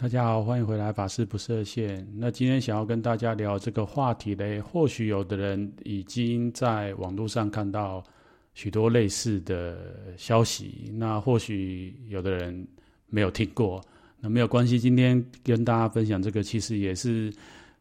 [0.00, 2.06] 大家好，欢迎回来，法师不设限。
[2.14, 8.00] 那今天想要跟大家聊这个话题嘞，或许有的人已经在网络上看到
[8.54, 9.76] 许多类似的
[10.16, 12.64] 消息，那或许有的人
[13.08, 13.82] 没有听过，
[14.20, 14.78] 那没有关系。
[14.78, 17.34] 今天跟大家分享这个，其实也是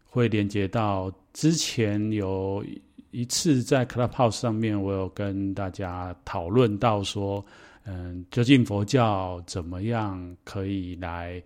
[0.04, 2.66] 会连接到之前有
[3.12, 7.46] 一次在 Clubhouse 上面，我有跟大家讨论到说，
[7.84, 11.40] 嗯，究竟佛教怎么样可以来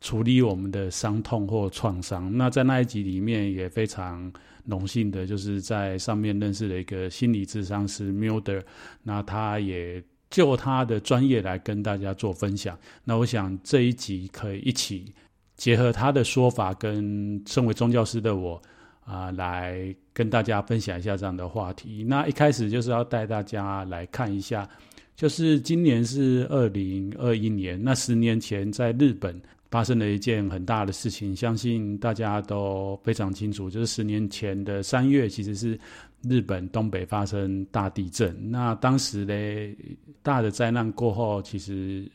[0.00, 2.36] 处理我们的伤痛或创伤。
[2.36, 4.32] 那在那一集里面也非常
[4.64, 8.62] 荣幸的，就是在上面认识了一个心理咨商师 Milder，
[9.02, 12.78] 那他也就他的专业来跟大家做分享。
[13.02, 15.12] 那我想这一集可以一起
[15.56, 18.60] 结合他的说法，跟身为宗教师的我
[19.04, 22.04] 啊、来跟大家分享一下这样的话题。
[22.04, 24.68] 那一开始就是要带大家来看一下，
[25.16, 29.40] 就是今年是二零二一年，那十年前在日本。
[29.70, 35.78] 发生了一件很大的事情，相信大家都非常清楚，就是十年前的三月，其实是
[36.22, 38.36] 日本东北发生大地震。
[38.50, 39.76] 那当时呢，
[40.22, 42.10] 大的灾难过后，其实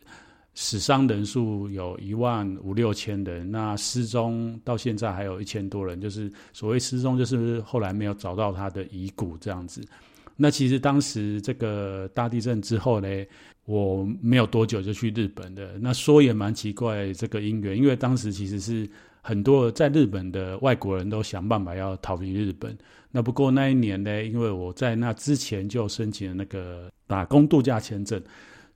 [0.56, 9.82] 死伤人数有一万五六千人，那失踪到现在还有一千多人，就是所谓失踪，就是后来没有找到他的遗骨这样子。
[10.36, 13.08] 那其实当时这个大地震之后呢，
[13.66, 15.78] 我没有多久就去日本的。
[15.80, 18.90] 那说也蛮奇怪，这个因缘，因为当时其实是
[19.22, 22.78] 很多在日本的外国人都想办法要逃离日本。
[23.12, 28.22] 那不过那一年呢，因为我在那之前就申请了那个打工度假签证，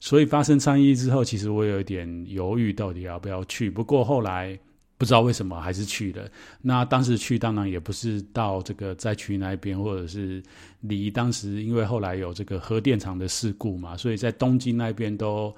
[0.00, 3.70] 所以发生参议之后，其实我有一点犹豫，到底要不要去。
[3.70, 4.58] 不过后来。
[4.98, 6.28] 不知道为什么还是去了。
[6.60, 10.42] 那当时去当然也不是到这个灾区那边，或者是
[10.80, 15.54] 离当时因为后来有这个核电厂的事故嘛，所以在东京那边都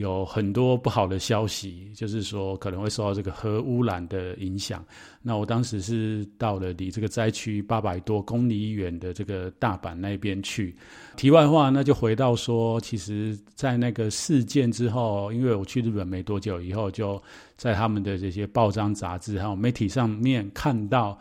[0.00, 4.82] 有很多不好的消息，就是说可能会受到这个核污染的影响。
[5.20, 10.74] 那我当时是到了离这个灾区八百多公里远的这个大阪那边去。
[11.18, 17.22] 题外话，那就回到说，其实，在那个事件之后，因为我去日本没多久以后，就
[17.58, 21.18] 在他们的这些报章杂志还有媒体上面看到，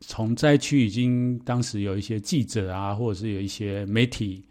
[0.00, 4.44] 从灾区已经当时有一些记者啊，或者是有一些媒体。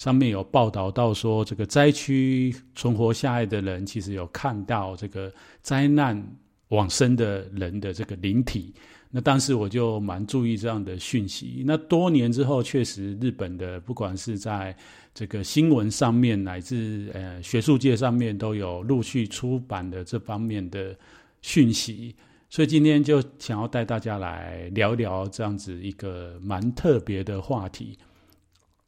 [0.00, 5.30] 上面有报道到说，这个灾区存活下来的人，其实有看到这个
[5.60, 6.26] 灾难
[6.68, 8.74] 往生的人的这个灵体。
[9.10, 11.62] 那当时我就蛮注意这样的讯息。
[11.66, 14.74] 那多年之后，确实日本的不管是在
[15.12, 20.96] 这个新闻上面，乃至呃学术界上面，都有陆续出版的这方面的
[21.42, 22.16] 讯息。
[22.48, 27.98] 所以今天就想要带大家来聊聊这样子一个蛮特别的话题。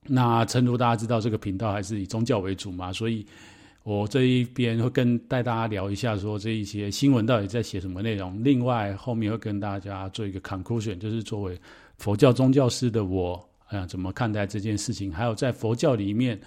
[0.05, 3.25] 那诚如大家知道，这个频道还是以宗教为主嘛，所以
[3.85, 8.43] 我这一边会跟带大家聊一下，说这一些新闻到底在写什么内容。
[8.43, 11.57] 另外，后面会跟大家做一个 conclusion，就是作为
[11.99, 15.13] 佛教宗教师的我，啊，怎么看待这件事情？
[15.13, 16.41] 还有在佛教里面，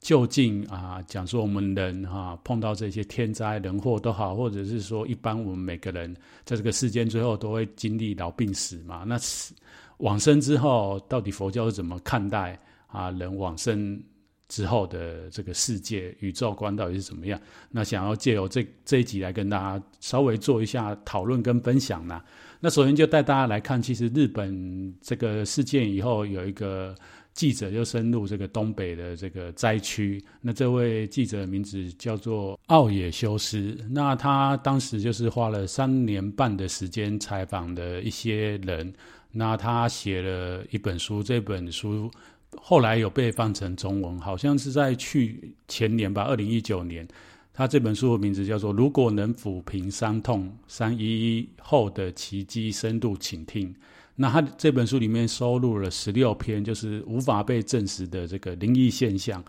[0.00, 6.14] 究竟啊，讲说我们人哈、啊、碰到这些天灾人祸都好，或者是说一般我们每个人
[6.44, 9.02] 在这个世间最后都会经历老病死嘛？
[9.04, 9.54] 那死
[9.98, 12.58] 往生之后，到底佛教是怎么看待？
[12.92, 14.00] 啊，人往生
[14.48, 17.40] 之后的这个世界宇宙观到底是怎么样？
[17.70, 22.22] 那想要借由这这一集来跟大家稍微做一下讨论跟分享呢。
[22.60, 26.94] 那首先就带大家来看，其实日本这个事件以后，有一个
[27.32, 30.22] 记者就深入这个东北的这个灾区。
[30.40, 33.76] 那这位记者的名字叫做奥野修斯。
[33.90, 38.92] 那他当时就是花了三年半的时间采访的一些人。
[39.32, 42.10] 那他写了一本书，这本书。
[42.56, 47.06] 后来有被翻成中文，好像是在去前年吧，二零一九年。
[47.54, 53.68] 他这本书的名字叫做《如果能抚平伤痛，三一一后的奇迹深度倾听》。
[54.16, 59.44] 那他这本书里面收录了十六篇，就是无法被证实的这个灵异现象。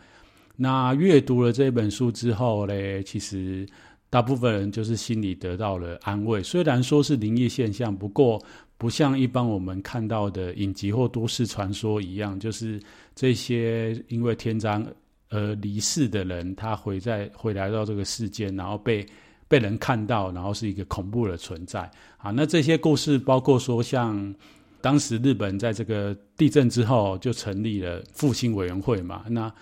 [0.58, 3.66] 那阅读了这本书之后呢，其实
[4.14, 6.44] 大部分人就是心里得到了安慰。
[6.44, 8.40] 虽然说是灵异现象，不过。
[8.76, 12.82] 不像一般我们看到的影集或都市传说一样，就是
[13.16, 14.84] 这些因为天灾
[15.30, 19.06] 而离世的人，他回在回来到这个世间，然后被
[19.48, 22.32] 被人看到，然后是一个恐怖的存在啊。
[22.32, 24.36] 那这些故事包括说，像
[24.82, 29.54] 当时日本在这个地震之后就成立了复兴委员会嘛，那。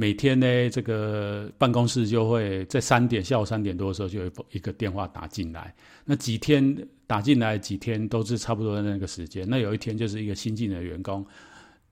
[0.00, 5.74] 每天呢，这个办公室就会在三点，下午三点多的时候就有一个电话打进来。
[6.04, 9.44] 那几天打进来几天都是差不多的那个时间。
[9.50, 11.26] 那有一天就是一个新进的员工，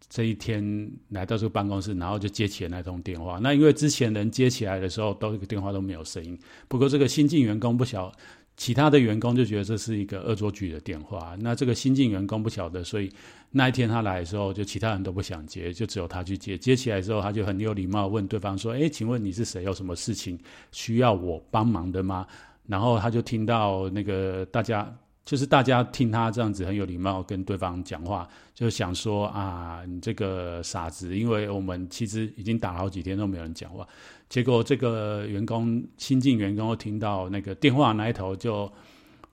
[0.09, 3.41] 这一天来到这个办公室，然后就接起了那通电话。
[3.43, 6.39] 那因为之前人接起来的时候都这个电话都没有声音。
[6.69, 8.13] 不过这个新进员工不晓
[8.57, 11.37] 其他的员工就觉得这是一个恶作剧的电话。
[11.41, 13.13] 那这个新进员工不晓得，所以
[13.51, 16.57] 那一天他来的时候，就其他人都不想接，就只有他去接。
[16.57, 19.63] 接起来之后，他就很有礼貌问对方说：“哎，请问你是谁？
[19.63, 20.39] 有什么事情
[20.73, 22.27] 需要我帮忙的吗？”
[22.67, 24.93] 然后他就听到那个大家。
[25.27, 33.85] 就是大家听他这样子很有礼貌跟对方讲话，就想说啊，你这个傻子，因为我们其实已经打了好几天都没有人讲话，
[34.29, 38.71] 结果这个员工新进员工听到那个电话那一头就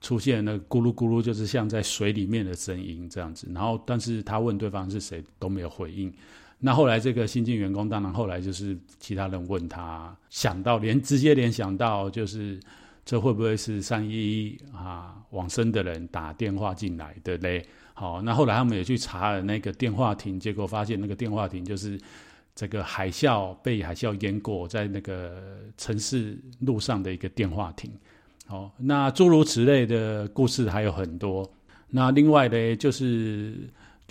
[0.00, 6.12] 出现那咕噜咕噜，就是像在水里面的声音这样子，然后但是他问对方是谁都没有回应，
[6.58, 12.60] 那后来这个新进员工当然后来就是其他人问他，想到连直接联想到就是。
[13.06, 17.62] 这会不会是三一一啊往生的人打电话进来的嘞？
[17.92, 22.00] 好，那后来他们也去查了那个电话亭，结果发现那个电话亭就是
[22.54, 25.42] 这个海啸被海啸淹过，在那个
[25.76, 27.90] 城市路上的一个电话亭。
[28.46, 31.50] 好，那诸如此类的故事还有很多。
[31.88, 33.54] 那另外呢，就是。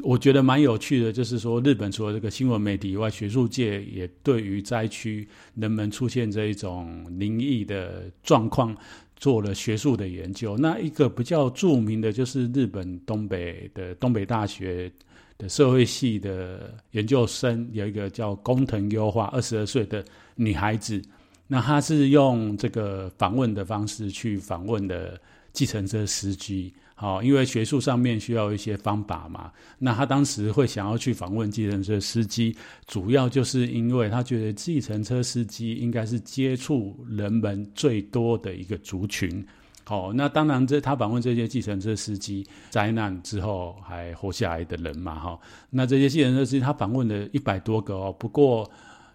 [0.01, 8.75] 我觉得蛮有趣的，就是说，日本除了这个新闻媒体以外，学术界也对于灾区人们出现这一种灵异的状况
[9.15, 10.57] 做了学术的研究。
[10.57, 14.91] 那一个比较著名的就是日本东北的东北大学
[15.37, 20.03] 的社会系的研究生，有一个叫工藤优花，二十二岁的
[20.35, 21.01] 女孩子。
[21.47, 25.19] 那她是用这个访问的方式去访问的
[25.51, 26.73] 计程车司机。
[26.95, 39.45] 好，因为学术上面需要一些方法嘛，那他当时会想要去访问计程车司机，主要就是因为他觉得计程车司机应该是接触人们最多的一个族群。
[39.85, 45.39] 好，那当然这他访问这些计程车司机，灾难之后还活下来的人嘛，哈，
[45.69, 48.69] 那这些计程车司机他访问了一百多个哦，不过。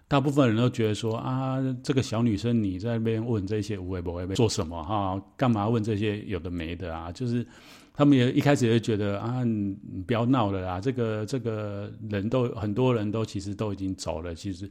[0.09, 5.21] 大部分人都觉得说啊，这个小女生你在那边问这些无谓不谓做什么哈？
[5.37, 7.11] 干嘛问这些有的没的啊？
[7.11, 7.45] 就是
[7.93, 10.81] 他们也一开始也觉得啊，你不要闹了啦。
[10.81, 14.67] 这个这个人都很多人都其实都已经走了，其实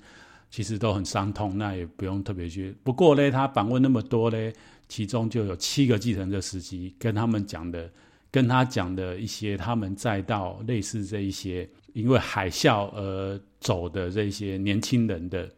[0.51, 2.75] 其实都很伤痛，那也不用特别去。
[2.83, 4.53] 不过呢，他访问那么多呢，
[4.89, 7.91] 其中就有七个计程车司机跟他们讲的，
[8.31, 11.69] 跟他讲的一些他们载到类似这一些。
[11.95, 15.51] 因为海啸而走的这些年轻人的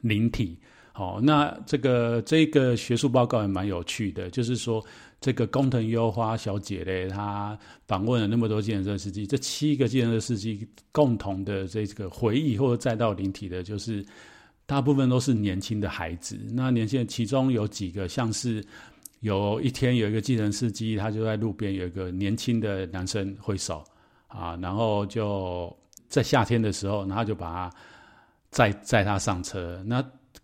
[0.00, 0.58] 灵体，
[0.90, 4.84] 好，那这个这个学术报告也蛮有趣的，就是说
[5.20, 14.04] 这个工藤优花小姐嘞，她访问了那么多计程车司机，这七个计程车司机共同的这个回忆或者载到灵体的，就是
[14.70, 16.38] 大部分都是年轻的孩子。
[16.52, 18.64] 那年轻人其中有几个，像是
[19.18, 23.82] 有一天有一个计程司机，他就在路边有一个年轻的男生挥手。
[24.28, 25.76] 啊，然后就
[26.08, 27.76] 在夏天的时候，然后就把他
[28.50, 29.82] 载载他上车。
[29.84, 30.00] 那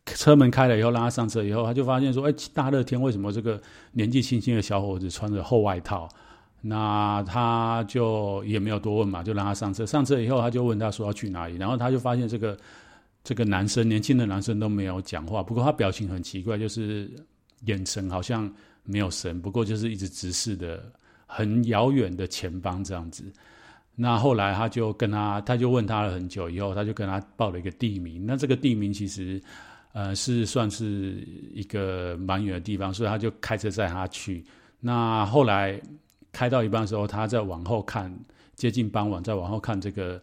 [0.06, 3.62] 车门开了以后，让他上车以后，他就发现说：“哎，大热天为什么这个
[3.92, 6.08] 年纪轻轻的小伙子穿着厚外套？”
[6.60, 9.86] 那他就也没有多问嘛，就让他上车。
[9.86, 12.58] 上车以后，他就问他说要去哪里，然后他就发现这个
[13.26, 17.10] 这个男生年轻的男生都没有讲话，不过他表情很奇怪，就是
[17.64, 18.48] 眼神好像
[18.84, 20.80] 没有神，不过就是一直直视的
[21.26, 23.24] 很遥远的前方这样子。
[23.96, 28.24] 那后来他就跟他，他就问他了很久，以后他就跟他报了一个地名。
[28.24, 29.42] 那这个地名其实，
[29.92, 34.44] 呃，是算是一个蛮远的地方，所以他就开车载他去。
[34.78, 35.82] 那后来
[36.30, 38.16] 开到一半的时候，他再往后看，
[38.54, 40.22] 接近傍晚再往后看，这个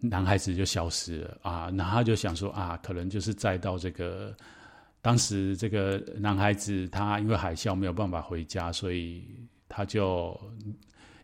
[0.00, 1.70] 男孩子就消失了啊。
[1.76, 4.34] 然后他就想说啊，可能就是载到这个
[5.00, 9.24] 当时这个男孩子，他因为海啸没有办法回家，所以
[9.68, 10.38] 他就。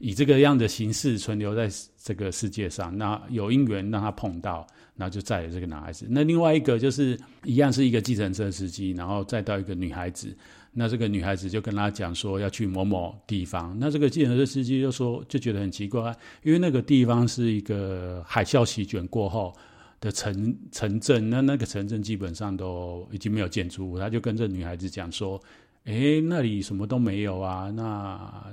[0.05, 6.09] 以这个样的形式存留在这个世界上，那有因缘让他碰到，然后就载了这个男孩子。
[6.11, 10.37] 那另外一个就是一样是一个计程车司机，然后载到一个女孩子。
[10.73, 13.77] 那这个女孩子就跟他讲说要去某某地方。
[13.79, 19.55] 那这个计程车司机就说就觉得很奇怪，因为那个地方是一个海啸席卷过后
[20.01, 23.99] 的城城镇，那那个城镇基本上都已经没有建筑物。
[23.99, 25.41] 他就跟这女孩子讲说
[25.85, 28.45] ：“诶，那里什么都没有啊。”那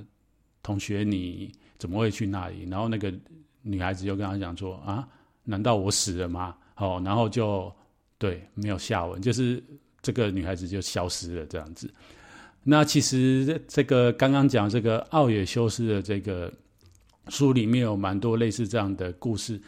[0.62, 2.68] 同学，你怎么会去那里？
[2.70, 3.14] 然后那个
[3.62, 5.08] 女孩子就跟他讲说：“啊，
[5.46, 7.74] 难道我死了吗？”哦，然后就
[8.18, 9.64] 对，没有下文，就是
[10.02, 11.90] 这个女孩子就消失了这样子。
[12.64, 16.52] 那其实这个刚刚讲这个奥野修斯的这个
[17.30, 19.60] 书里面有蛮多类似这样的故事，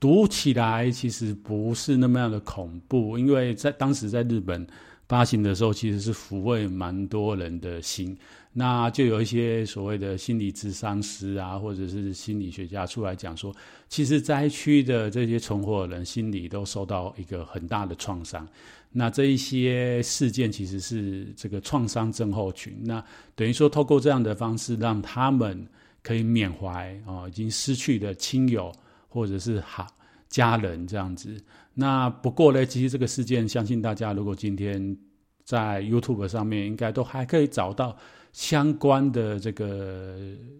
[0.00, 4.66] 读起来其实不是那么样的恐怖，因为在当时在日本
[5.08, 8.16] 发行的时候，其实是抚慰蛮多人的心。
[8.54, 13.54] 那就有一些所谓的心理咨商师啊，或者是心理学家出来讲说，
[13.88, 18.46] 其实灾区的这些存活的人心里都受到一个很大的创伤。
[18.92, 22.76] 那这一些事件其实是这个创伤症候群。
[22.84, 23.02] 那
[23.34, 25.66] 等于说，透过这样的方式，让他们
[26.02, 28.72] 可以缅怀啊，已经失去的亲友
[29.08, 29.86] 或者是好
[30.28, 31.36] 家人这样子。
[31.74, 34.96] 那不过呢，其实这个事件，相信大家如果今天
[35.44, 37.96] 在 YouTube 上面，应该都还可以找到。
[38.32, 40.16] 相关的这个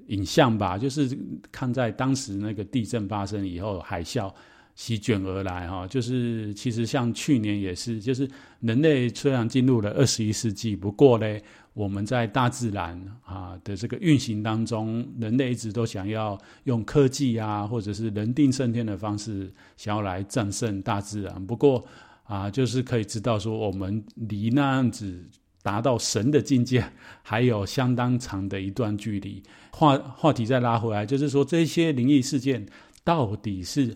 [0.09, 1.19] 影像吧，就是
[1.51, 4.31] 看在当时那个地震发生以后，海啸
[4.75, 8.29] 席卷而来哈，就是其实像去年也是，就是
[8.61, 11.39] 人类虽然进入了二十一世纪，不过呢，
[11.75, 21.47] 我们在大自然啊的这个运行当中，人类一直都想要用科技啊，或者是人定胜天的方式，想要来战胜大自然。
[21.47, 21.85] 不过
[22.25, 25.25] 啊，就是可以知道说，我们离那样子。
[25.65, 26.85] 达到神的境界，
[27.23, 29.41] 还有相当长的一段距离。
[29.71, 32.67] 话话题再拉回来，就是说这些灵异事件
[33.05, 33.95] 到底是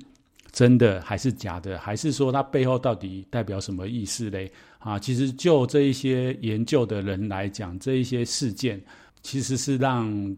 [0.56, 4.50] 真的还是假的，还是说它背后到底代表什么意思嘞？
[4.78, 8.82] 啊，其实就这一些研究的人来讲，这一些事件
[9.20, 10.34] 其实是让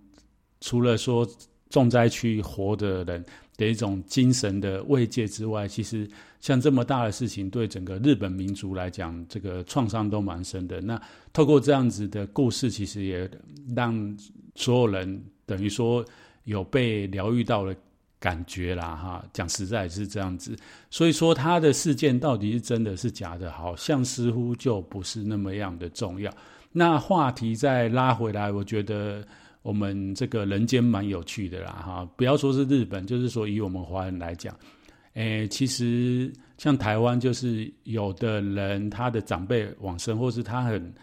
[0.60, 1.24] 除了说
[1.70, 3.24] 重灾区活的人
[3.56, 6.10] 的一种精神的慰藉之外，其实。
[6.40, 10.80] 像这么大的事情，对整个日本民族来讲，这个创伤都蛮深的。
[10.80, 11.00] 那
[11.32, 13.28] 透过这样子的故事，其实也
[13.74, 14.16] 让
[14.54, 16.04] 所有人等于说
[16.44, 17.74] 有被疗愈到了
[18.20, 19.24] 感觉啦，哈。
[19.32, 20.56] 讲实在是这样子，
[20.90, 26.32] 所以说他的事件到底是真的是假的，好像似乎就不是那么样的重要。
[26.72, 29.26] 那话题再拉回来，我觉得
[29.62, 32.08] 我们这个人间蛮有趣的啦，哈。
[32.16, 34.54] 不要说是日本，就是说以我们华人来讲。
[35.14, 40.94] 诶，其实像台湾，就是有的人他的长辈往生，或是他很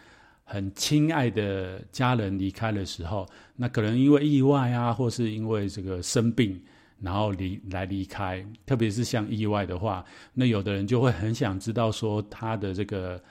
[0.46, 6.58] 很亲爱的家人离开的时候，那可能因为意外啊，或是因为这个生病，
[7.02, 8.46] 然后离来离开。
[8.66, 13.22] 特别是像意外的话，那有的人就会很想知道说他的这个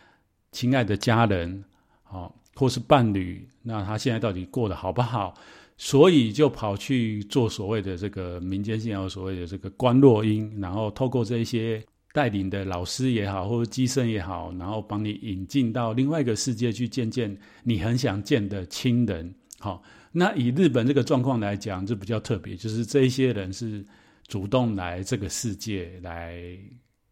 [0.53, 1.65] 亲爱的家人，
[2.11, 5.35] 哦，或是伴侣，那他现在到底过得好不好？
[5.77, 19.35] 所以就跑去做所谓的这个民间信仰，所谓的这个观落音，然后透过这些带领的老师也好，或者乩身也好，然后帮你引进到另外一个世界去见见你很想见的亲人。
[19.59, 19.83] 好，
[20.17, 23.85] 那以日本这个状况来讲，就比较特别，就是这一些人是
[24.29, 26.41] 主动来这个世界来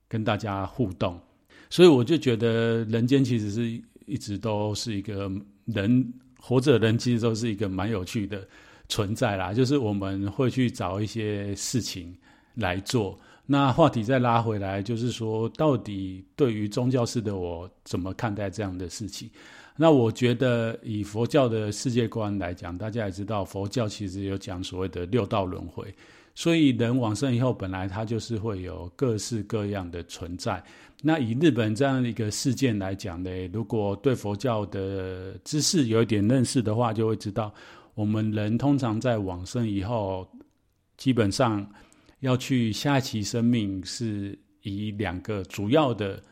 [0.06, 1.20] 跟大家互动，
[1.68, 5.28] 所以我就觉得人间其实是一直都是一个
[5.66, 6.12] 人。
[6.44, 8.44] 活着人其实都是一个蛮有趣的
[8.88, 12.12] 存在啦，就是我们会去找一些事情
[12.56, 13.16] 来做。
[13.46, 19.30] 那话题再拉回来，就是说，到底对于宗教式的我怎么看待这样的事情？
[19.76, 25.92] 那我觉得以佛教的世界观来讲，大家也知道，佛教其实有讲所谓的六道轮回，
[26.34, 30.62] 所以人往生以后，本来他就是会有各式各样的存在。
[31.02, 37.52] 那以日本这样的一个事件来讲呢，如果对佛教的知识有一点认识的话，就会知道，
[37.94, 40.28] 我们人通常在往生以后，
[40.96, 41.66] 基本上
[42.20, 46.22] 要去下一期生命，是以两个主要的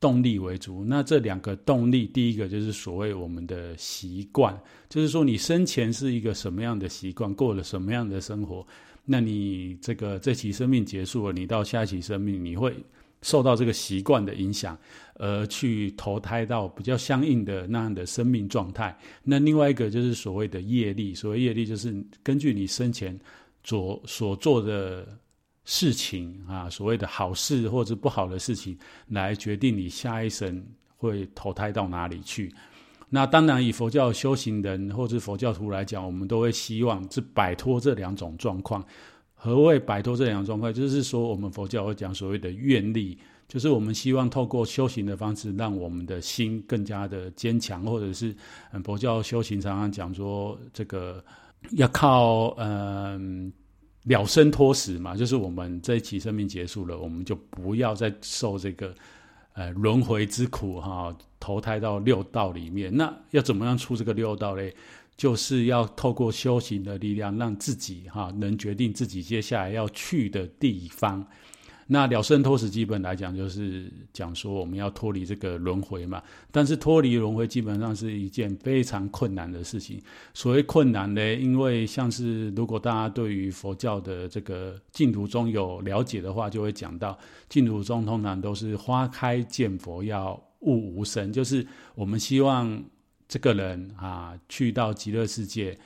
[0.00, 0.84] 动力为主。
[0.84, 8.66] 那这两个动力，第一个就是所谓我们的习惯，就是说你生前是一个什么样的习惯，过了什么样的生活，
[9.04, 12.74] 那你这个这期生命结束了，你到下一期生命，你会。
[13.22, 14.74] 受到这个习惯的影响，
[15.16, 18.98] 而去投胎到比较相应的那样的生命状态。
[19.22, 23.14] 那另外一个就是所谓的业力，所谓业力就是根据你生前
[23.62, 25.06] 所所做的
[25.72, 30.60] 事情啊，所谓的好事或者不好的事情，来决定你下一生
[30.96, 32.52] 会投胎到哪里去。
[33.08, 38.84] 那当然，以佛教修行人或者佛教徒来讲，我们都会希望是摆脱这两种状况。
[39.32, 40.74] 何谓摆脱这两种状况？
[40.74, 48.34] 就是说，我们佛教会讲所谓的愿力，就是我们希望透过修行的方式，让我们的心更加的坚强，或者是，
[48.82, 51.24] 佛教修行常常讲说，这个
[51.76, 53.52] 要靠嗯
[54.04, 58.94] 了生脱死嘛，就是我们这一期生命结束了，我们就不要再受这个
[59.52, 62.94] 呃轮回之苦哈，投胎到六道里面。
[62.96, 64.74] 那要怎么样出这个六道嘞？
[65.16, 71.26] 就是要透过修行的力量，让自己哈能决定自己接下来要去的地方。
[71.92, 76.22] 那了生脱死，基本来讲就是讲说我们要脱离这个轮回嘛。
[76.52, 80.00] 但是脱离轮回基本上是一件非常困难的事情。
[80.32, 87.18] 所谓困难呢，因为像是如果大家对于佛教的这个净土宗有了解的话，就会讲到
[87.48, 92.82] 净土宗通常都是花开见佛，要悟无生，就是我们希望。
[93.32, 95.78] 这个人啊去到极乐世界，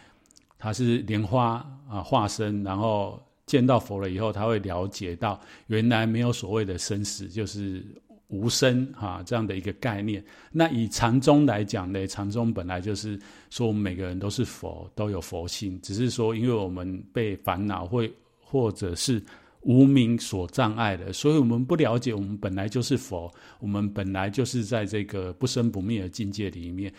[0.57, 1.57] 他是莲花
[1.87, 7.85] 啊化身，然后见到佛了以后，他会了解到原来没有所谓的生死，就是。
[8.29, 10.25] 无生哈，这样的一个概念。
[10.51, 19.23] 那以禅宗来讲呢，禅宗本来就是说我们每个人都是佛，都有佛性，只是说因为我们被烦恼会或者是
[19.61, 26.93] 无明所障碍的，所以我们不了解我们本来就是佛，我们本来就是在这个不生不灭的境界里面。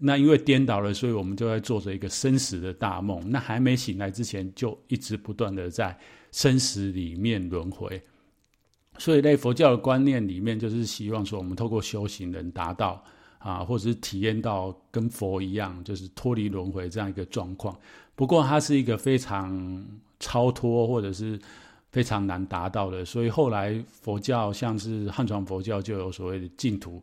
[0.00, 3.30] 那因为颠倒了，所以我们就在做着一个生死的大梦。
[3.30, 5.96] 那还没醒来之前，就一直不断的在
[6.32, 8.02] 生死里面轮回。
[8.98, 13.02] 所以在佛教的观念里面，就是希望说，我们透过修行能达到
[13.38, 17.78] 啊，或者是体验到跟佛一样，就是脱离轮回这样一个状况。
[18.14, 19.86] 不过，它是一个非常
[20.18, 21.38] 超脱，或者是
[21.90, 23.04] 非常难达到的。
[23.04, 27.02] 所以后来佛教，像是汉传佛教，就有所谓的净土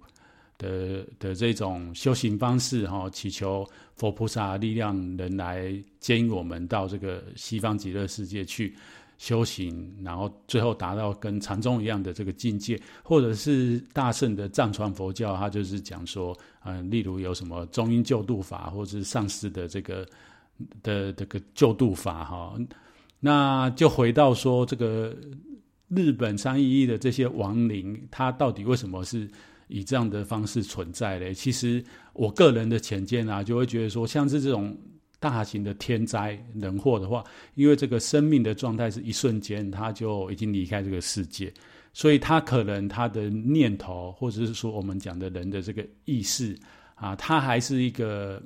[0.58, 8.76] 的的这种修行方式，哈，祈求佛菩萨力量能来接引我们到这个西方极乐世界去。
[9.20, 20.08] 修行，然后最后达到跟禅宗一样的这个境界，或者是大圣的藏传佛教，它就是讲说，嗯、例如有什么中阴救度法，或者是上师的这个
[20.84, 22.56] 的这个救度法，哈，
[23.20, 25.18] 那就回到说这个
[25.88, 29.28] 日本三一一的这些亡灵，它到底为什么是
[29.68, 31.34] 以这样的方式存在嘞？
[31.34, 31.84] 其实
[32.14, 34.78] 我个人的浅见啊，就会觉得说，像是这种。
[35.20, 37.24] 大型的天灾人祸的话，
[37.56, 41.52] 因为这个生命的状态是一瞬间，他就已经离开这个世界，
[41.92, 46.56] 所以他可能他的念头，或者是说我们讲的人的这个意识
[46.94, 48.40] 啊，他还是一个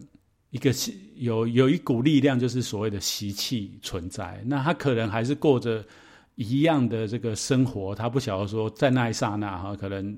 [0.51, 0.73] 一个
[1.15, 4.41] 有有一股力量，就是所谓的习气存在。
[4.45, 5.85] 那他可能还是过着
[6.35, 10.17] 一样的这个生活，他不晓得说在那一刹那哈，可能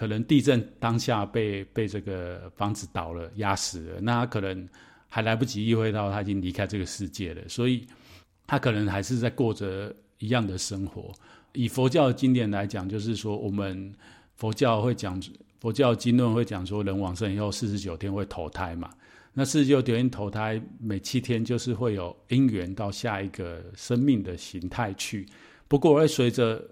[0.00, 4.68] 可能地震当下被被这个房子倒了压死了，那他可能。
[5.12, 7.84] 还来不及意会到他已经离开这个世界了，所以
[8.46, 11.12] 他可能还是在过着一样的生活。
[11.52, 13.92] 以佛教经典来讲，就是说我们
[14.36, 15.20] 佛教会讲，
[15.58, 18.88] 佛教经论会讲说，人往生以后四十九天会投胎嘛。
[19.34, 25.26] 那四十九天投胎，每七天就是会有因缘到下一个生命的形态去。
[25.66, 26.64] 不过会随着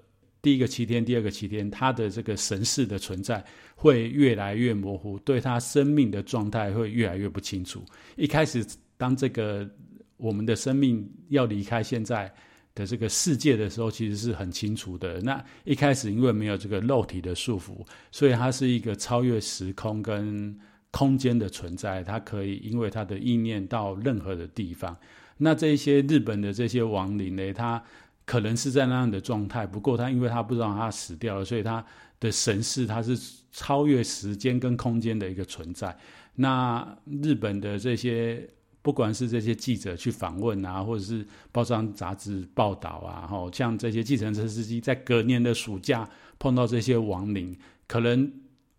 [0.42, 3.44] 第一个七天、第二个七天，他的这个神识的存在。
[3.80, 7.84] 会越来越模糊，对他生命的状态会越来越不清楚。
[8.16, 9.70] 一开始，当这个
[10.16, 12.28] 我们的生命要离开现在
[12.74, 15.20] 的这个世界的时候，其实是很清楚的。
[15.20, 20.58] 那一开始，因为没有这个肉体的束缚，所以它是一个超越时空跟
[20.90, 22.02] 空间的存在。
[22.02, 24.96] 它可以因为它的意念到任何的地方。
[25.36, 27.80] 那这些日本的这些亡灵呢，他
[28.28, 31.82] 可能是在那样的状态，不过他因为他不知道他死掉了，所以他
[32.20, 33.18] 的神识他是。
[33.50, 35.96] 超越时间跟空间的一个存在。
[36.36, 36.86] 那
[37.22, 38.46] 日本的这些，
[38.82, 47.56] 不管是这些记者去访问啊，或者是报章杂志报道啊，吼，像这些计程车司机在隔年的暑假碰到这些亡灵，
[47.88, 48.30] 可能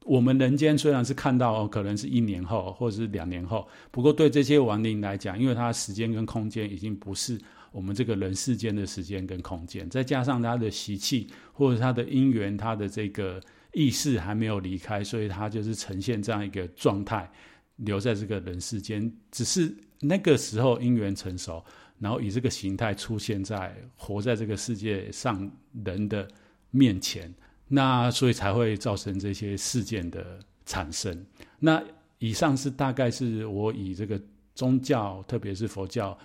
[0.05, 7.37] 我们人间虽然是看到，可能是一年后或者是两年后，不过对这些亡灵来讲，因为它时间跟空间已经不是
[7.71, 13.41] 我们这个人世间的时间跟空间，再加上他的习气或者他的因缘，他的这个。
[13.71, 17.31] 意识还没有离开，所以他就是呈现这样一个状态，
[17.75, 19.13] 留在这个人世间。
[19.29, 21.63] 只是那个时候因缘成熟，
[21.99, 25.47] 然后以这个形态出现在活在这个世界上
[25.85, 26.27] 人的
[26.71, 27.31] 面前，
[27.67, 31.23] 那所以才会造成这些事件的产生。
[31.59, 31.79] 那
[32.17, 34.19] 以上是大概是我以这个
[34.55, 36.17] 宗教，特别是佛教，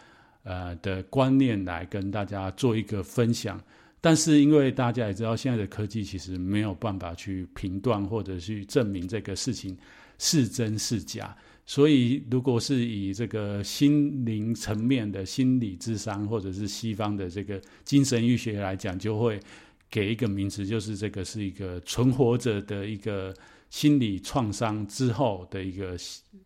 [0.45, 3.61] 呃的观念来跟大家做一个分享。
[4.01, 9.75] 但是，因为大家也知道，现在的科技其实没有办法去评断或者去证明这个事情
[10.19, 19.41] 是真是假，所以如果是以这个心灵层面的心理智商，或者是西方的这个精神医学来讲，就会
[19.91, 23.35] 给一个名词，就是这个是一个存活者的一个
[23.71, 25.97] 心理创伤之后的一个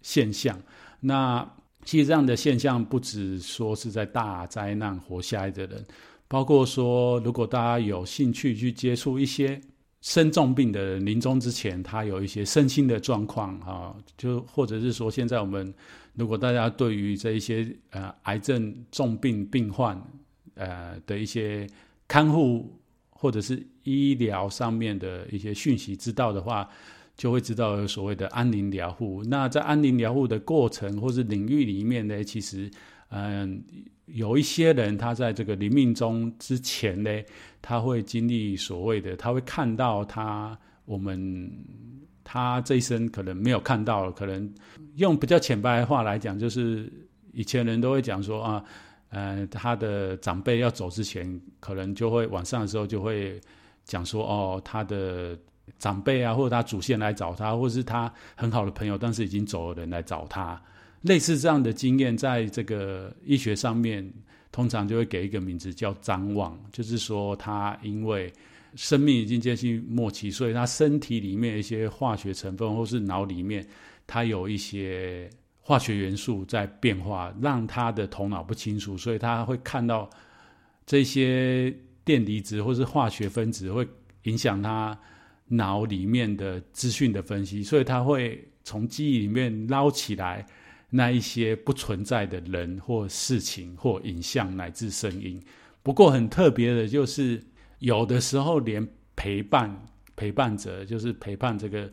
[0.01, 0.57] 现象。
[1.01, 1.45] 那
[1.85, 5.85] 其实这样的现象不只说是在大灾难活下来的人。
[6.27, 9.59] 包括说，如果大家有兴趣去接触一些
[10.03, 15.73] 生重病的人，临终之前他有一些身心的状况啊，就或者是说，现在我们
[16.13, 19.99] 如果大家对于这一些呃癌症重病病患
[20.55, 21.67] 呃的一些
[22.07, 26.69] 看护或者是医疗上面的一些讯息知道的话，
[27.19, 29.23] 就会知道所谓的安宁疗护。
[29.25, 32.71] 那在安宁疗护的过程或是领域里面呢，其实
[33.11, 33.63] 嗯。
[34.15, 37.11] 有一些人，他在这个临命终之前呢，
[37.61, 41.53] 他会经历所谓的，他会看到他我们
[42.25, 44.51] 他这一生可能没有看到，可能
[44.95, 46.91] 用比较浅白的话来讲，就是
[47.35, 48.65] 以前人都会讲说啊，
[49.11, 53.39] 呃，他的长辈要走之前，可能就会晚上的时候就会
[53.85, 55.39] 讲说，哦，他的
[55.79, 60.61] 长辈啊，或者他祖先来找他，或者是他很好的朋友，但是已经走的人来找他，
[61.03, 64.13] 类似这样的经验，在这个医学上面，
[64.51, 68.33] 通常就会给一个名字叫张望，就是说他因为。
[68.75, 73.67] 生命已经接近末期，所以他身体里面一些化学成分，或是脑里面，
[74.07, 75.29] 他有一些
[75.63, 80.09] 化学元素在变化，让他的头脑不清楚，所以他会看到
[80.85, 83.89] 这些电离子或是化学分子会
[84.25, 84.97] 影响他
[85.49, 90.47] 脑里面的资讯的分析，所以他会从记忆里面捞起来
[90.91, 95.43] 那一些不存在的人或事情或影像乃至声音。
[95.83, 97.43] 不过很特别的就是。
[97.81, 98.85] 有的时候，连
[99.15, 99.73] 陪伴
[100.17, 101.89] 陪伴者，就是陪伴这个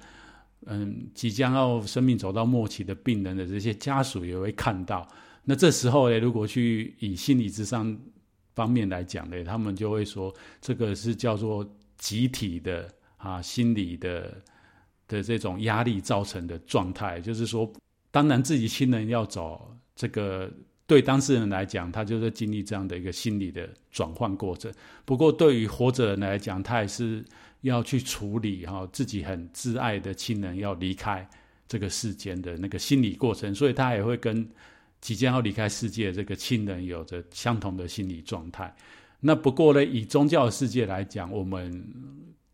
[0.65, 5.07] 嗯即将要生命走到末期的病人的这些家属也会看到。
[5.43, 7.95] 那这时候呢，如果去以心理智商
[8.55, 11.63] 方面来讲呢，他们就会说，这个是叫做
[11.99, 12.91] 集体的
[13.25, 14.41] 啊心理的
[15.07, 17.19] 的这种压力造成的状态。
[17.19, 17.71] 就是说，
[18.11, 20.49] 当然自己亲人要走这个。
[20.88, 24.71] 对当事人来讲，他就是经历这样的一个心理的转换过程。
[25.03, 27.25] 不过，对于活着人来讲，他也是
[27.61, 31.27] 要去处理哈自己很挚爱的亲人要离开
[31.67, 34.47] 这个世间的那个心理过程，所以他也会跟
[35.01, 38.71] 即将要离开世界这个亲人有着相同的心理状态。
[39.19, 41.83] 那不过呢，以宗教的世界来讲，我们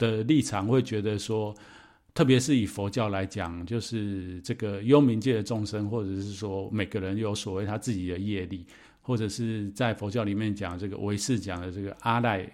[0.01, 1.55] 的立场会觉得说。
[2.13, 8.65] 特别是以佛教来讲，就是这个幽冥界的众生，或者是说每个人有所谓他自己的业力，
[9.01, 12.45] 或者是在佛教里面讲这个唯识讲的这个阿赖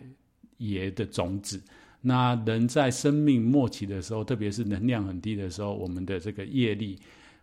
[0.60, 1.60] 耶的种子。
[2.02, 6.96] 那人在生命末期的时候，特别是能量很低的时候，我们的这个业力，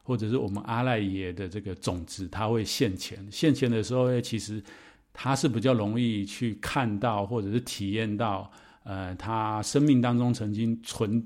[0.04, 3.18] 或者是我们阿赖耶的这个种子，它会现前。
[3.28, 4.62] 现前的时候，其实
[5.12, 8.48] 它是比较容易去看到，或者是体验到，
[8.84, 11.22] 呃，他生命当中曾经存。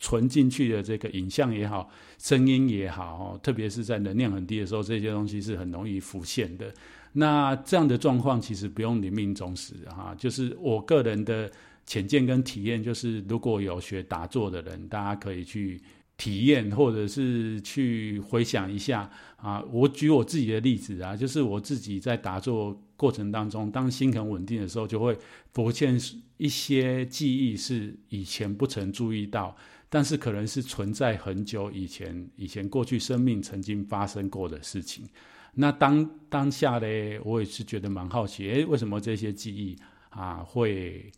[0.00, 1.88] 存进去的这个影像也好，
[2.18, 6.70] 声音也好，特别是在能量很低的时候，这些东西是很容易浮现的。
[7.12, 11.50] 那这样的状况其实不用你命中时哈，就是我个人的
[11.86, 15.80] 浅见跟体验，就是如果有学打坐的人，大家可以去
[16.18, 19.10] 体验，或者是去回想一下
[19.44, 19.62] 啊。
[19.70, 25.16] 我举我自己的例子啊，就是我自己在打坐过程当中，当心很稳定的时候，就会
[25.52, 26.00] 浮现
[26.38, 29.54] 一些记忆，是以前不曾注意到。
[29.90, 35.06] 但是可能是存在很久以前，以前过去生命曾经发生过的事情。
[35.54, 36.86] 那当当下呢，
[37.24, 39.76] 我也是觉得蛮好奇，诶，为什么这些记忆
[40.10, 41.12] 啊会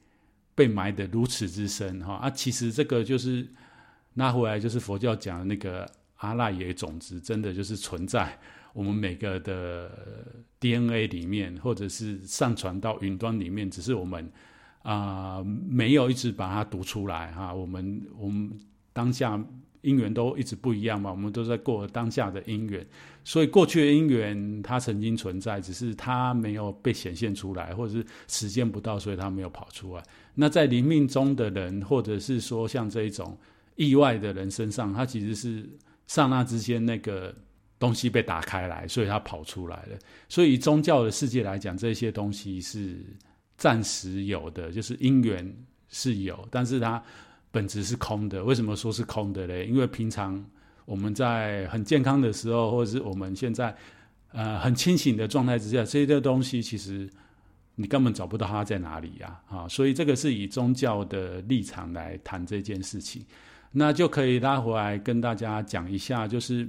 [0.55, 2.01] 被埋得如此之深？
[2.01, 3.49] 哈啊，其实这个就是
[4.13, 8.39] 拿回来，就是佛教讲的那个阿赖耶种子，真的就是存在
[8.73, 9.91] 我们每个的
[10.61, 14.31] DNA 里面，或者是上传到云端里面，只是我们。
[14.89, 17.53] 啊、没有一直把它读出来哈。
[17.53, 18.57] 我们我们
[18.93, 19.45] 当下
[19.81, 22.87] 因缘都一直不一样嘛，我们都在过当下的因缘，
[23.25, 30.03] 所以过去的因缘它曾经存在，只是它没有被显现出来，或者是时间不到，所以它没有跑出来。
[30.37, 33.37] 那在灵命中的人，或者是说像这一种
[33.75, 35.69] 意外的人身上，他其实是
[36.07, 37.35] 刹那之间那个
[37.79, 39.99] 东西被打开来，所以它跑出来了。
[40.29, 43.05] 所以宗教的世界来讲，这些东西是。
[43.59, 45.51] 暂时有的就是因缘
[45.89, 47.03] 是有，但是它
[47.51, 48.45] 本质是空的。
[48.45, 49.65] 为什么说是空的嘞？
[49.65, 50.45] 因为平常
[50.85, 53.75] 我们在很健康的时候，或者是我们现在
[54.33, 57.09] 呃很清醒的状态之下，这些东西其实
[57.77, 59.41] 你根本找不到它在哪里呀！
[59.49, 63.25] 啊，所以这个是以宗教的立场来谈这件事情，
[63.73, 66.69] 那就可以拉回来跟大家讲一下，就是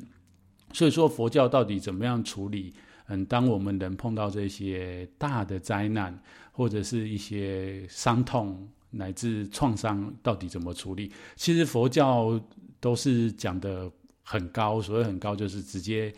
[0.74, 2.74] 所以说佛教到底怎么样处理？
[3.10, 6.18] 嗯，当我们人碰到这些大的灾难，
[6.52, 11.10] 或者是一些伤痛乃至创伤，到底怎么处理？
[11.38, 12.38] 其实佛教
[12.82, 13.90] 都是讲的
[14.24, 16.14] 很高，所谓很高，就是直接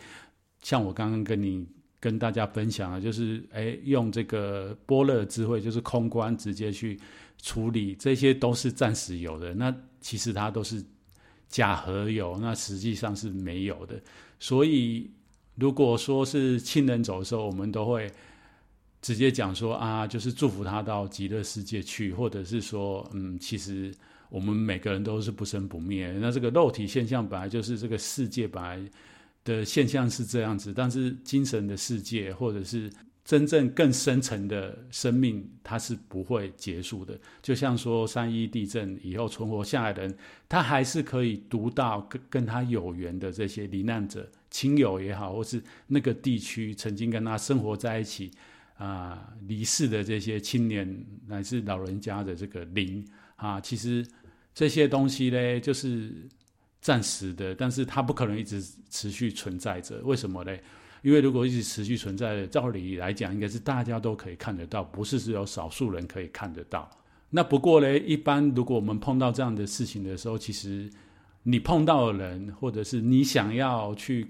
[0.62, 1.64] 像我刚刚跟你
[2.00, 6.98] 跟大家分享的，就是诶，用这个般若智慧，就是空观，直接去
[7.40, 9.54] 处理，这些都是暂时有的。
[9.54, 10.84] 那其实它都是
[11.48, 14.00] 假合有，那实际上是没有的，
[14.38, 15.10] 所以。
[15.56, 18.10] 如果说是亲人走的时候，我们都会
[19.02, 23.94] 直接讲说啊，就是祝福他到极乐世界去，或者是说，嗯，其实
[24.30, 26.10] 我们每个人都是不生不灭。
[26.12, 28.80] 那这个肉体现象本来就是这个世界本来
[29.44, 32.90] 的现象是这样子，但是精神的世界或者是
[33.30, 37.16] 真正更深层的生命，它是不会结束的。
[37.40, 40.16] 就像说三一地震以后存活下来的人，
[40.48, 48.32] 他还是可以读到跟跟他有缘的这些罹难者、亲友也好，或是那个地区曾经跟他生活在一起
[48.76, 54.04] 啊离世的这些青年乃至老人家的这个灵啊，其实
[54.52, 56.28] 这些东西呢，就是
[56.80, 60.00] 暂时的，但是它不可能一直持续存在着。
[60.00, 60.52] 为什么呢？
[61.02, 66.90] 因为如果一直持续存在，照理来讲，应该是大家都可以看得到，不是只有少数人可以看得到。
[67.30, 70.90] 那不过呢，一般如果我们碰到这样的事情的时候，其实
[71.44, 74.28] 你碰到的人，或者是你想要去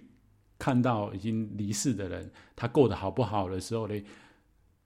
[0.59, 4.01] 看到已经离世的人，他过得好不好的时候呢，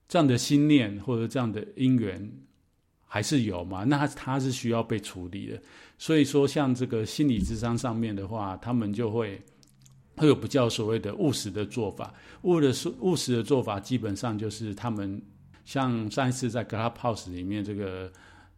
[0.07, 2.31] 这样的心念或者这样的因缘
[3.05, 3.83] 还是有嘛？
[3.83, 5.61] 那他是需要被处理的。
[5.97, 9.39] 所以说，像这个心理智商上面的话，他们就会。
[10.17, 15.21] 会有比较所谓的务实的做法，务的务实的做法，基本上就是他们
[15.65, 18.11] 像上一次在 Clubhouse 里面，这个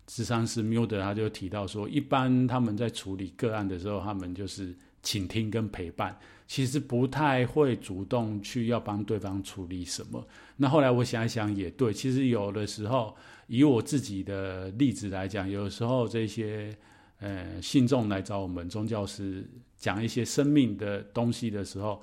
[0.07, 6.17] 咨商师 Mild 他就提到说，一般他们在处理个案的时候，他们就是倾听跟陪伴，
[6.47, 10.25] 其实不太会主动去要帮对方处理什么。
[10.55, 13.15] 那后来我想一想也对，其实有的时候
[13.47, 16.77] 以我自己的例子来讲，有时候这些。
[17.19, 19.43] 呃，信众来找我们宗教师
[19.77, 22.01] 讲一些生命的东西的时候，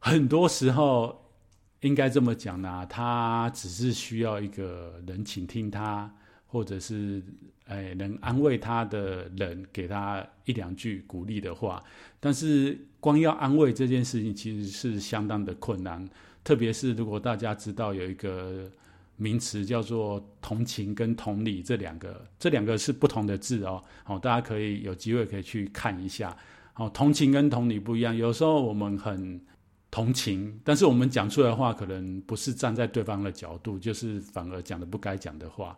[0.00, 1.30] 很多时候
[1.80, 6.12] 应该这么讲呢，他只是需要一个人倾听他，
[6.46, 7.22] 或者是
[7.66, 11.82] 呃能安慰他的人给他一两句鼓励的话。
[12.20, 16.08] 但是光要安慰这件事情，其实是相当的困难，
[16.42, 18.70] 特别是如果大家知道有一个。
[19.16, 23.80] 名词叫做同情跟同理，这两个这两个是不同的字哦。
[24.02, 26.36] 好，大家可以有机会可以去看一下。
[26.74, 28.14] 好，同情跟同理不一样。
[28.14, 29.40] 有时候我们很
[29.90, 35.74] 同情，但是我们讲出来的话可能不是站在对方的角度，就是反而讲的不该讲的话。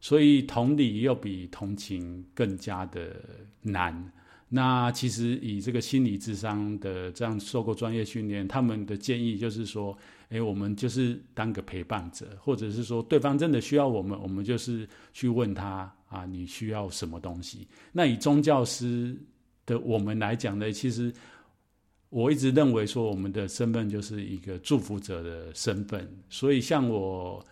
[0.00, 3.16] 所以同理又比同情更加的
[3.62, 4.12] 难。
[4.48, 9.96] 那其实以这个心理智商的这样受过专业训练，他们的建议就是说。
[10.34, 17.68] 哎，我们就是当个陪伴者，或者是说对方真的需要我们，我们就是去问他啊，你需要什么东西？
[17.92, 19.14] 那以宗教师
[19.66, 21.12] 的我们来讲呢，其实
[22.08, 26.08] 我一直认为说，我们的身份就是一个祝福者的身份。
[26.28, 27.44] 所以像我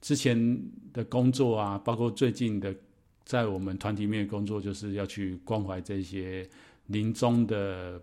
[0.00, 0.60] 之前
[0.92, 2.74] 的工作啊，包括最近的
[3.24, 6.48] 在我们团体里面工作，就是要去关怀这些
[6.86, 8.00] 临终的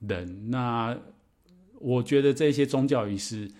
[0.00, 0.50] 人。
[0.50, 0.98] 那
[1.78, 3.50] 我觉得这些宗教仪式，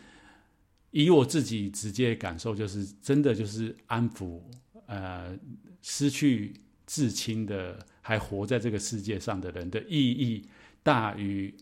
[0.90, 4.40] 以我自己直接感受，就是真的就是安抚
[4.86, 5.38] 呃
[5.82, 6.54] 失去
[6.86, 10.46] 至亲的还活在这个世界上的人的意义，
[10.82, 11.52] 大于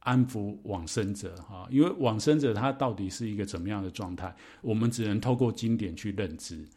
[0.00, 1.68] 安抚往生者哈。
[1.70, 6.68] 因为往生者他到底是一个怎么样的状态，我们只能透过经典去认知，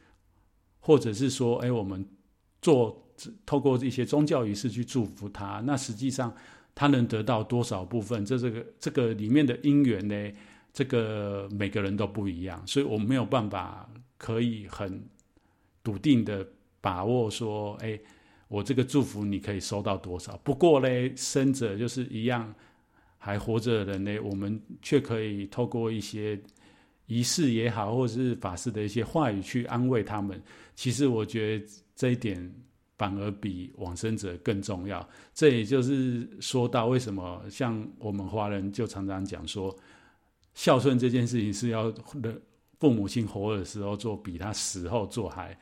[0.80, 2.06] 或者是说，哎，我们
[2.62, 3.10] 做
[3.46, 6.32] 透过一些宗教仪式去祝福他，那实际上。
[6.80, 8.24] 他能得到多少部分？
[8.24, 10.32] 这这个这个里面的因缘呢？
[10.72, 15.04] 这个每个人都不一样，所以我们没有办法可以很
[15.82, 16.48] 笃定的
[16.80, 18.00] 把握说，哎，
[18.48, 20.38] 我这个祝福你可以收到多少？
[20.38, 22.54] 不过呢，生者就是一样
[23.18, 26.40] 还活着的人呢，我们却可以透过一些
[27.06, 30.42] 仪式也好，或者是法师的一些话语去安慰他们。
[30.76, 32.54] 其实我觉得这一点。
[33.00, 39.72] 反而比往生者更重要，这也就是说到为什么像我们华人就常常讲说，
[40.56, 41.94] 孝顺这件事情是要
[42.80, 45.56] 父母亲活的时候做，比他死后做还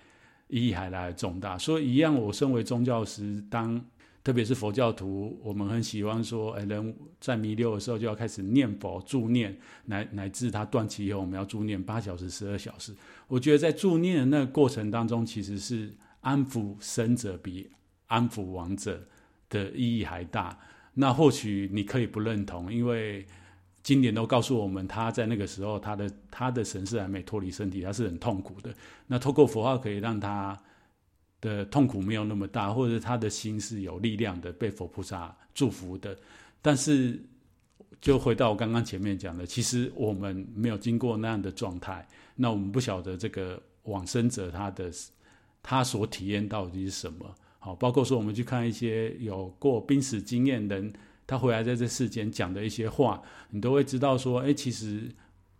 [0.48, 1.58] 意义还来重大。
[1.58, 3.84] 所以一样，我身为宗教师，当
[4.24, 12.94] 特别是佛教徒，我们很喜欢说，哎，人在弥留的时候就要开始念佛助念，乃乃至他断气以后，我们要助念八小时、十二小时。
[13.28, 15.94] 我觉得在助念的那个过程当中，其实是。
[16.26, 17.70] 安抚生者比
[18.08, 19.00] 安抚亡者
[19.48, 20.58] 的意义还大。
[20.96, 23.24] 那或许你可以不认同，因为
[23.86, 28.74] 经典都告诉我们，他在那个时候，他的他的神识还没脱离身体，他是很痛苦的。
[29.06, 30.60] 那透过佛号可以让他
[31.40, 36.18] 的痛苦没有那么大，或者他的心是有力量的，被佛菩萨祝福的。
[36.64, 37.22] 但是，
[38.02, 44.92] 就回到我刚刚前面讲的，其实我们没有经过那样的状态，那我们不晓得这个往生者他的。
[45.68, 47.26] 他所体验到底是什么？
[47.58, 50.94] 好，包括说我们去看一些有过濒死经验的人，
[51.28, 55.10] 他回来在这世间讲的一些话，你都会知道说，哎，其实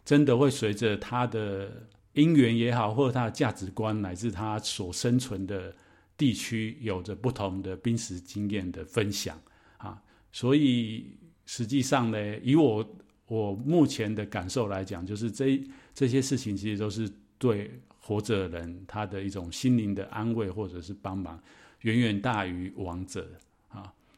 [0.04, 5.76] 真的会随着他的因缘也好，或者他的价值观，乃至他所生存的
[6.16, 9.42] 地区，有着不同的濒死经验的分享
[9.78, 10.02] 啊。
[10.32, 12.98] 所以实际上呢，以我
[13.28, 15.62] 我目前的感受来讲，就是这
[15.94, 21.42] 这些事情其实都是对活着的人他的一种心灵的安慰或者是帮忙，
[21.82, 23.28] 远远大于亡者。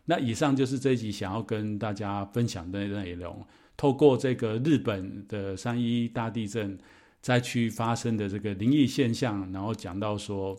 [0.10, 3.46] 那以上就是这一集想要跟大家分享的内容。
[3.78, 6.76] 透过这个日本的三一大地震
[7.22, 10.58] 灾区发生的这个灵异现象，然后讲到说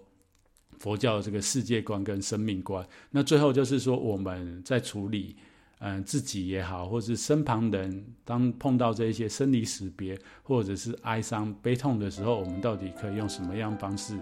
[0.78, 2.86] 佛教的这个世界观跟生命观。
[3.10, 5.34] 那最后就是说我们在处理
[5.80, 14.18] 嗯、自己也好，或是身旁人，当碰到这一些生离死别或者是哀伤悲痛的时候，我们到底可以用什么样方式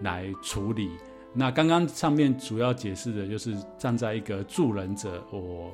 [0.00, 0.90] 来处理？
[1.32, 5.72] 那刚刚上面主要解释的就是站在一个助人者我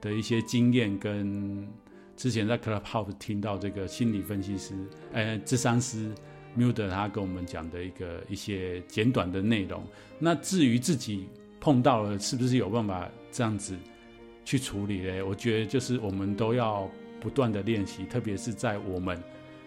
[0.00, 1.68] 的一些经验跟。
[2.16, 4.74] 之前在 Clubhouse 听到这个心理分析师，
[5.10, 6.12] 呃，咨商师
[6.54, 9.82] Mude 他跟我们讲的一个一些简短的内容。
[10.18, 11.26] 那至于自己
[11.60, 13.74] 碰到了，是不是有办法这样子
[14.44, 15.22] 去处理呢？
[15.22, 16.86] 我觉得就是我们都要
[17.20, 19.18] 不断的练习，特别是在我们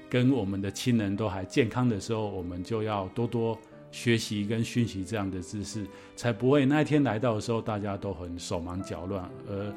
[0.07, 3.57] 跟我们的亲人都还健康的时候，我们就要多多
[3.93, 9.73] 学习跟学习这样的知识，才不会那一天来到的时候，大家都很手忙脚乱，而。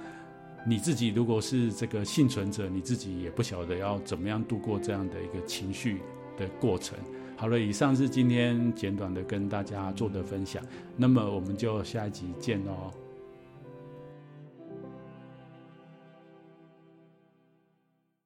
[0.68, 6.00] 你自己如果是这个幸存者，你自己也不晓得要怎么样度过这样的一个情绪
[6.36, 6.98] 的过程。
[7.36, 10.60] 好了，以上是今天简短的跟大家做的分享，
[10.96, 13.05] 那么我们就下一集见喽。